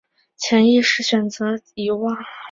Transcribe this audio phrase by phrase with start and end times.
[0.35, 2.17] 是潜意识选择遗忘